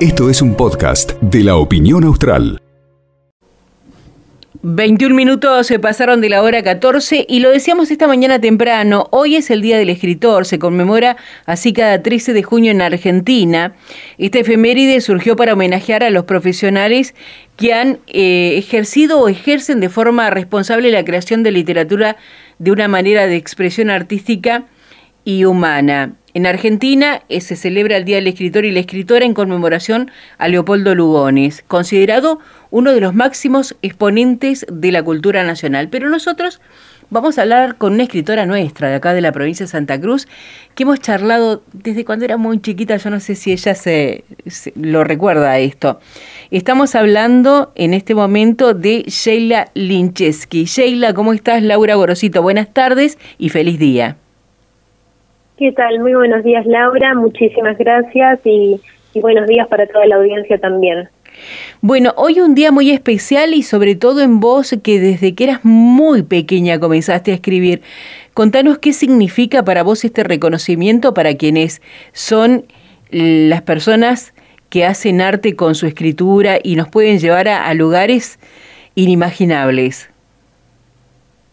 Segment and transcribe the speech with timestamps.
[0.00, 2.60] Esto es un podcast de la opinión austral.
[4.62, 9.36] 21 minutos se pasaron de la hora 14 y lo decíamos esta mañana temprano, hoy
[9.36, 13.76] es el Día del Escritor, se conmemora así cada 13 de junio en Argentina.
[14.18, 17.14] Esta efeméride surgió para homenajear a los profesionales
[17.56, 22.16] que han eh, ejercido o ejercen de forma responsable la creación de literatura
[22.58, 24.64] de una manera de expresión artística
[25.26, 26.14] y humana.
[26.34, 30.48] En Argentina eh, se celebra el Día del Escritor y la Escritora en conmemoración a
[30.48, 32.38] Leopoldo Lugones, considerado
[32.70, 35.88] uno de los máximos exponentes de la cultura nacional.
[35.88, 36.60] Pero nosotros
[37.10, 40.28] vamos a hablar con una escritora nuestra de acá de la provincia de Santa Cruz,
[40.76, 44.24] que hemos charlado desde cuando era muy chiquita, yo no sé si ella se,
[44.76, 45.98] lo recuerda esto.
[46.52, 50.66] Estamos hablando en este momento de Sheila Lincheski.
[50.66, 51.64] Sheila, ¿cómo estás?
[51.64, 54.18] Laura Gorosito, buenas tardes y feliz día.
[55.56, 56.00] ¿Qué tal?
[56.00, 57.14] Muy buenos días, Laura.
[57.14, 58.78] Muchísimas gracias y,
[59.14, 61.08] buenos días para toda la audiencia también.
[61.80, 65.64] Bueno, hoy un día muy especial y sobre todo en vos que desde que eras
[65.64, 67.80] muy pequeña comenzaste a escribir.
[68.34, 71.80] Contanos qué significa para vos este reconocimiento para quienes
[72.12, 72.66] son
[73.10, 74.34] las personas
[74.68, 78.38] que hacen arte con su escritura y nos pueden llevar a, a lugares
[78.94, 80.10] inimaginables.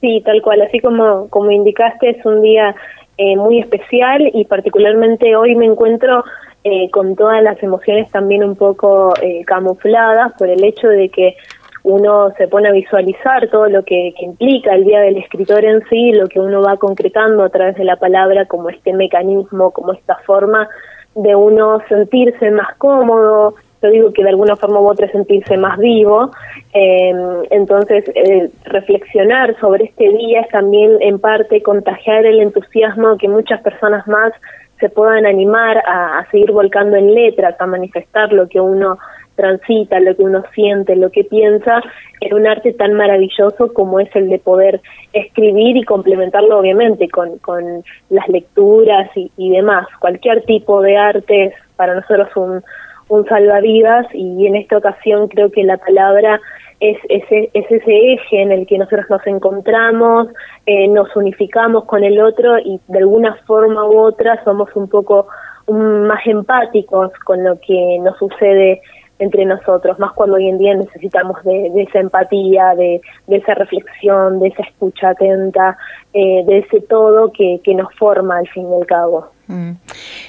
[0.00, 2.76] Sí, tal cual, así como, como indicaste, es un día
[3.20, 6.24] eh, muy especial y particularmente hoy me encuentro
[6.62, 11.36] eh, con todas las emociones también un poco eh, camufladas por el hecho de que
[11.82, 15.82] uno se pone a visualizar todo lo que, que, implica el Día del Escritor en
[15.88, 19.94] sí, lo que uno va concretando a través de la palabra como este mecanismo, como
[19.94, 20.68] esta forma
[21.16, 25.78] de uno sentirse más cómodo, yo digo que de alguna forma u otra sentirse más
[25.78, 26.30] vivo.
[26.74, 27.12] Eh,
[27.50, 33.60] entonces, eh, reflexionar sobre este día es también en parte contagiar el entusiasmo que muchas
[33.62, 34.32] personas más
[34.80, 38.98] se puedan animar a, seguir volcando en letras, a manifestar lo que uno
[39.34, 41.80] transita, lo que uno siente, lo que piensa,
[42.20, 44.80] en un arte tan maravilloso como es el de poder
[45.12, 49.86] escribir y complementarlo obviamente con, con las lecturas y, y demás.
[50.00, 52.62] Cualquier tipo de arte es para nosotros un,
[53.08, 56.40] un salvavidas y en esta ocasión creo que la palabra
[56.80, 60.28] es ese, es ese eje en el que nosotros nos encontramos,
[60.66, 65.26] eh, nos unificamos con el otro y de alguna forma u otra somos un poco
[65.66, 68.80] más empáticos con lo que nos sucede
[69.18, 74.48] entre nosotros, más cuando hoy en día necesitamos de, esa empatía, de, esa reflexión, de
[74.48, 75.76] esa escucha atenta,
[76.14, 79.26] eh, de ese todo que, que nos forma al fin y al cabo.
[79.48, 79.72] Mm.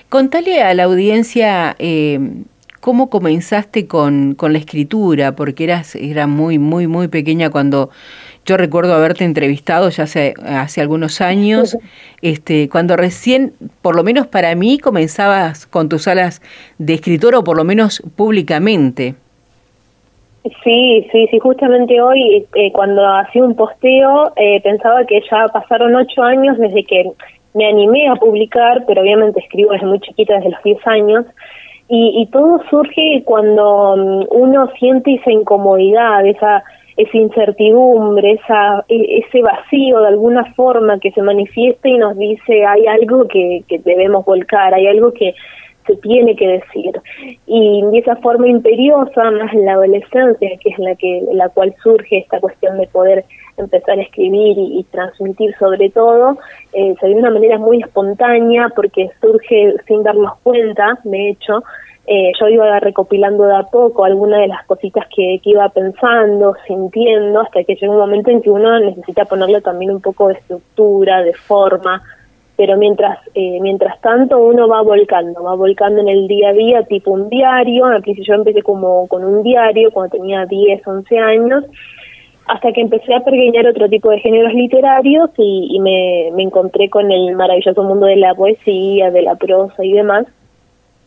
[0.09, 2.19] Contale a la audiencia eh,
[2.79, 5.35] ¿Cómo comenzaste con, con la escritura?
[5.35, 7.90] Porque eras era muy, muy, muy pequeña cuando
[8.45, 11.78] yo recuerdo haberte entrevistado ya hace, hace algunos años,
[12.22, 16.41] este, cuando recién, por lo menos para mí, comenzabas con tus alas
[16.78, 19.16] de escritor o por lo menos públicamente.
[20.63, 25.95] Sí, sí, sí, justamente hoy eh, cuando hacía un posteo eh, pensaba que ya pasaron
[25.95, 27.12] ocho años desde que
[27.53, 31.25] me animé a publicar, pero obviamente escribo desde muy chiquita, desde los diez años,
[31.89, 36.63] y, y todo surge cuando mm, uno siente esa incomodidad, esa
[37.00, 42.66] esa incertidumbre, esa, e, ese vacío de alguna forma que se manifiesta y nos dice
[42.66, 45.33] hay algo que, que debemos volcar, hay algo que
[45.88, 47.01] se tiene que decir.
[47.47, 52.17] Y de esa forma imperiosa, más la adolescencia, que es la que la cual surge
[52.17, 53.23] esta cuestión de poder
[53.63, 56.37] empezar a escribir y, transmitir sobre todo,
[56.73, 61.63] eh, se de una manera muy espontánea porque surge sin darnos cuenta, de hecho,
[62.07, 66.55] eh, yo iba recopilando de a poco algunas de las cositas que, que, iba pensando,
[66.65, 70.33] sintiendo, hasta que llega un momento en que uno necesita ponerle también un poco de
[70.33, 72.01] estructura, de forma,
[72.59, 76.83] pero mientras eh, mientras tanto uno va volcando, va volcando en el día a día,
[76.83, 81.17] tipo un diario, al principio yo empecé como con un diario cuando tenía 10, 11
[81.19, 81.63] años,
[82.49, 86.89] hasta que empecé a pergeñar otro tipo de géneros literarios y, y me, me encontré
[86.89, 90.25] con el maravilloso mundo de la poesía, de la prosa y demás,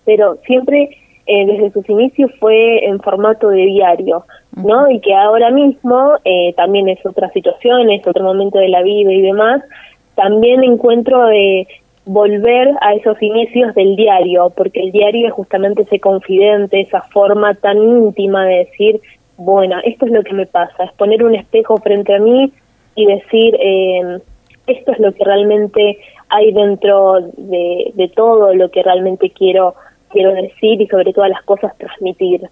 [0.05, 0.97] pero siempre
[1.27, 4.25] eh, desde sus inicios fue en formato de diario,
[4.55, 4.89] ¿no?
[4.89, 9.13] Y que ahora mismo eh, también es otra situación, es otro momento de la vida
[9.13, 9.63] y demás,
[10.15, 11.67] también encuentro de
[12.05, 17.55] volver a esos inicios del diario, porque el diario es justamente ese confidente, esa forma
[17.55, 19.01] tan íntima de decir,
[19.37, 22.53] bueno, esto es lo que me pasa, es poner un espejo frente a mí
[22.95, 24.19] y decir, eh,
[24.67, 25.99] esto es lo que realmente
[26.29, 29.75] hay dentro de, todo lo que realmente quiero
[30.11, 32.43] quiero decir y sobre todas las cosas transmitir.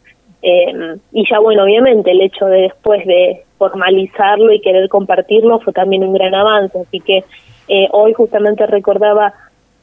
[0.43, 5.75] Eh, y ya bueno, obviamente el hecho de después de formalizarlo y querer compartirlo fue
[5.75, 7.25] también un gran avance, así que
[7.69, 9.35] eh, hoy justamente recordaba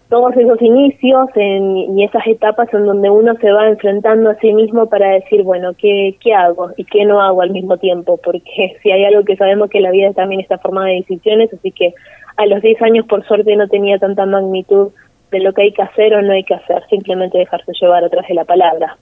[0.10, 4.88] todos esos inicios y esas etapas en donde uno se va enfrentando a sí mismo
[4.88, 8.18] para decir, bueno, ¿qué, ¿qué hago y qué no hago al mismo tiempo?
[8.24, 11.72] Porque si hay algo que sabemos que la vida también está formada de decisiones, así
[11.72, 11.94] que
[12.38, 14.92] a los 10 años por suerte no tenía tanta magnitud
[15.32, 18.26] de lo que hay que hacer o no hay que hacer, simplemente dejarse llevar atrás
[18.30, 18.98] de la palabra.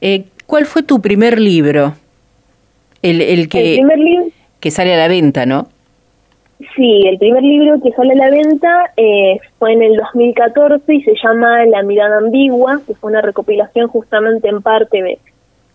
[0.00, 1.94] Eh, ¿Cuál fue tu primer libro?
[3.02, 4.26] El, el que, el primer libro,
[4.60, 5.66] que sale a la venta, ¿no?
[6.74, 11.02] Sí, el primer libro que sale a la venta eh, fue en el 2014 y
[11.02, 15.18] se llama La mirada ambigua, que fue una recopilación justamente en parte de,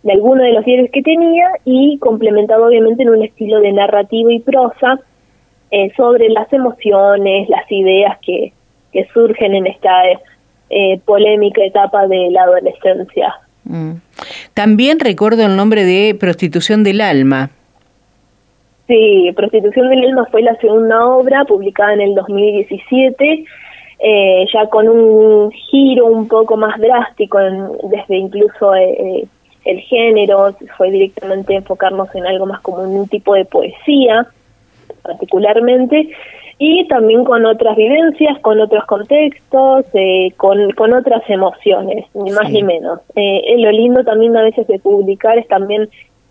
[0.03, 4.29] de algunos de los diarios que tenía y complementado obviamente en un estilo de narrativo
[4.29, 4.99] y prosa
[5.71, 8.51] eh, sobre las emociones, las ideas que,
[8.91, 9.89] que surgen en esta
[10.69, 13.33] eh, polémica etapa de la adolescencia.
[13.63, 13.93] Mm.
[14.53, 17.51] También recuerdo el nombre de Prostitución del Alma.
[18.93, 23.43] Sí, Prostitución del Alma fue la segunda obra publicada en el 2017,
[23.97, 27.39] eh, ya con un giro un poco más drástico
[27.89, 29.27] desde incluso eh, eh,
[29.65, 34.27] el género, fue directamente enfocarnos en algo más como un tipo de poesía,
[35.01, 36.09] particularmente,
[36.59, 39.85] y también con otras vivencias, con otros contextos,
[40.37, 42.99] con, con otras emociones, ni más ni menos.
[43.15, 45.89] lo lindo también a veces de publicar es también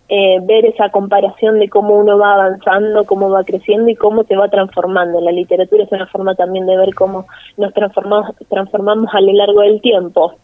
[0.09, 4.35] eh, ver esa comparación de cómo uno va avanzando, cómo va creciendo y cómo se
[4.35, 5.21] va transformando.
[5.21, 7.25] La literatura es una forma también de ver cómo
[7.57, 10.35] nos transformamos, transformamos a lo largo del tiempo.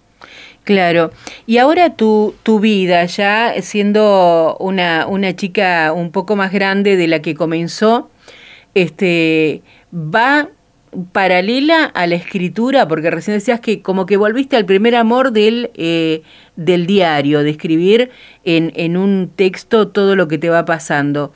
[0.64, 1.12] Claro.
[1.46, 7.08] Y ahora tu, tu vida, ya siendo una, una chica un poco más grande de
[7.08, 8.10] la que comenzó,
[8.76, 9.62] este,
[9.94, 10.50] va
[11.12, 15.70] paralela a la escritura, porque recién decías que como que volviste al primer amor del,
[15.76, 16.22] eh,
[16.56, 18.10] del diario, de escribir
[18.44, 21.32] en, en un texto todo lo que te va pasando.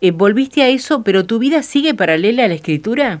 [0.00, 3.20] Eh, ¿Volviste a eso, pero tu vida sigue paralela a la escritura?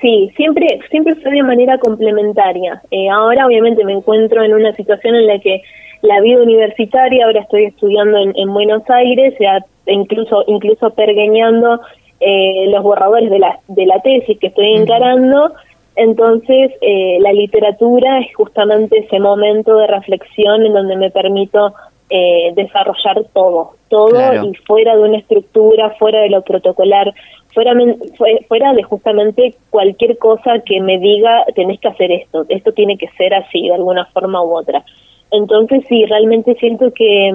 [0.00, 2.82] Sí, siempre, siempre fue de manera complementaria.
[2.90, 5.62] Eh, ahora obviamente me encuentro en una situación en la que
[6.02, 11.80] la vida universitaria, ahora estoy estudiando en, en Buenos Aires, ya incluso, incluso pergeñando
[12.28, 15.52] eh, los borradores de la, de la tesis que estoy encarando,
[15.94, 21.72] entonces eh, la literatura es justamente ese momento de reflexión en donde me permito
[22.10, 27.14] eh, desarrollar todo, todo y fuera de una estructura, fuera de lo protocolar,
[27.54, 27.72] fuera,
[28.48, 33.06] fuera de justamente cualquier cosa que me diga tenés que hacer esto, esto tiene que
[33.16, 34.84] ser así de alguna forma u otra.
[35.30, 37.30] Entonces sí, realmente siento que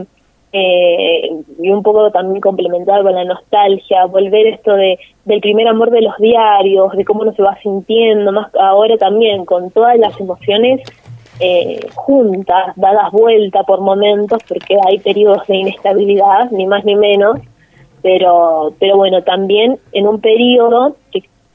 [0.53, 1.30] eh,
[1.62, 6.01] y un poco también complementado con la nostalgia, volver esto de del primer amor de
[6.01, 10.81] los diarios, de cómo uno se va sintiendo, más ahora también con todas las emociones
[11.39, 17.39] eh, juntas, dadas vuelta por momentos, porque hay periodos de inestabilidad, ni más ni menos,
[18.01, 20.95] pero, pero bueno, también en un periodo,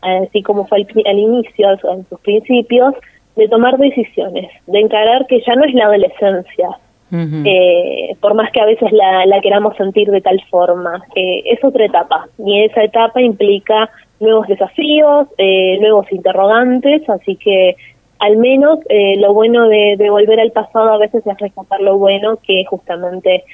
[0.00, 2.94] así como fue al inicio, en sus principios,
[3.36, 6.70] de tomar decisiones, de encarar que ya no es la adolescencia,
[7.12, 11.02] eh, por más que a veces la, queramos sentir de tal forma.
[11.14, 17.76] Eh, es otra etapa y esa etapa implica nuevos desafíos, eh, nuevos interrogantes, así que
[18.18, 22.38] al menos eh, lo bueno de, volver al pasado a veces es rescatar lo bueno,
[22.46, 23.44] que es justamente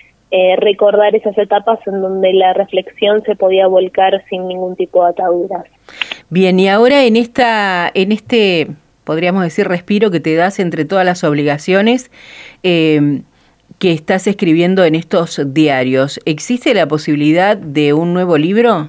[0.56, 5.66] recordar esas etapas en donde la reflexión se podía volcar sin ningún tipo de ataduras.
[6.30, 8.68] Bien, y ahora en esta, en este,
[9.04, 12.10] podríamos decir, respiro que te das entre todas las obligaciones,
[12.62, 13.22] eh,
[13.78, 18.88] que estás escribiendo en estos diarios, ¿existe la posibilidad de un nuevo libro?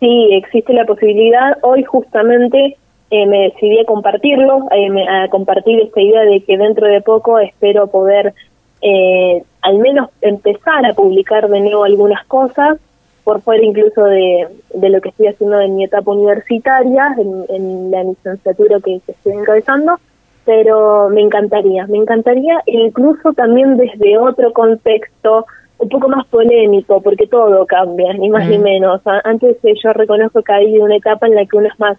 [0.00, 1.58] Sí, existe la posibilidad.
[1.62, 2.76] Hoy justamente
[3.10, 7.38] eh, me decidí a compartirlo, eh, a compartir esta idea de que dentro de poco
[7.38, 8.34] espero poder
[8.82, 12.78] eh, al menos empezar a publicar de nuevo algunas cosas,
[13.24, 17.16] por fuera incluso de, de lo que estoy haciendo en mi etapa universitaria,
[17.48, 19.98] en, la licenciatura que estoy encabezando,
[20.46, 25.44] pero me encantaría, me encantaría incluso también desde otro contexto
[25.78, 29.02] un poco más polémico, porque todo cambia, ni más ni menos.
[29.24, 31.98] Antes eh, yo reconozco que hay una etapa en la que uno es más,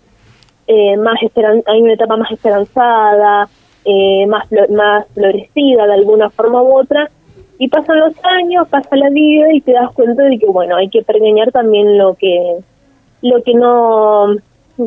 [0.65, 3.47] eh, más esperan hay una etapa más esperanzada,
[3.85, 7.11] eh, más, más florecida de alguna forma u otra,
[7.59, 10.89] y pasan los años, pasa la vida y te das cuenta de que, bueno, hay
[10.89, 12.57] que pergeñar también lo que,
[13.21, 14.37] lo que no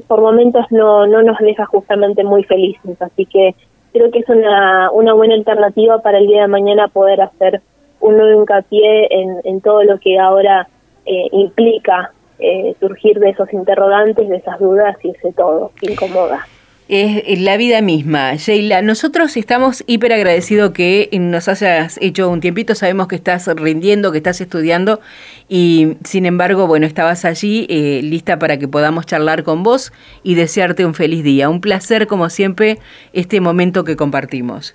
[0.07, 3.01] por momentos no, no nos deja justamente muy felices.
[3.01, 3.55] Así que
[3.93, 7.63] creo que es una, una buena alternativa para el día de mañana poder hacer
[8.01, 10.69] un nuevo hincapié en, en todo lo que ahora
[11.05, 16.47] eh, implica eh, surgir de esos interrogantes, de esas dudas y ese todo que incomoda.
[16.91, 18.35] Es la vida misma.
[18.35, 24.11] Sheila, nosotros estamos hiper agradecidos que nos hayas hecho un tiempito, sabemos que estás rindiendo,
[24.11, 25.01] que estás estudiando
[25.49, 29.93] y sin embargo, bueno, estabas allí eh, lista para que podamos charlar con vos
[30.25, 31.49] y desearte un feliz día.
[31.49, 32.79] Un placer, como siempre,
[33.13, 34.75] este momento que compartimos.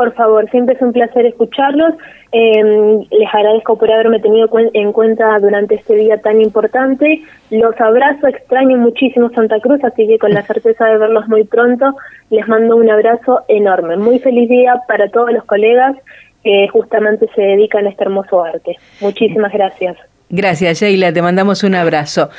[0.00, 1.92] Por favor, siempre es un placer escucharlos.
[2.32, 7.20] Eh, les agradezco por haberme tenido en cuenta durante este día tan importante.
[7.50, 11.94] Los abrazo, extraño muchísimo Santa Cruz, así que con la certeza de verlos muy pronto,
[12.30, 13.98] les mando un abrazo enorme.
[13.98, 15.94] Muy feliz día para todos los colegas
[16.42, 18.76] que justamente se dedican a este hermoso arte.
[19.02, 19.98] Muchísimas gracias.
[20.30, 21.12] Gracias, Sheila.
[21.12, 22.30] Te mandamos un abrazo.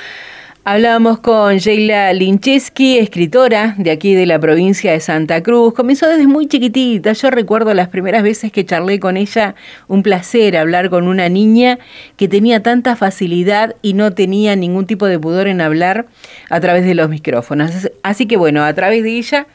[0.64, 5.74] Hablábamos con Sheila Lincheski, escritora de aquí de la provincia de Santa Cruz.
[5.74, 7.14] Comenzó desde muy chiquitita.
[7.14, 9.56] Yo recuerdo las primeras veces que charlé con ella,
[9.88, 11.80] un placer hablar con una niña
[12.16, 16.06] que tenía tanta facilidad y no tenía ningún tipo de pudor en hablar
[16.52, 17.90] a través de los micrófonos.
[18.04, 19.48] Así que bueno, a través de ella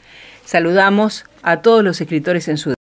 [0.45, 2.75] saludamos a todos los escritores en su...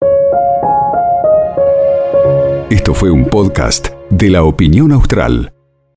[2.70, 5.52] Esto fue un podcast de la opinión austral.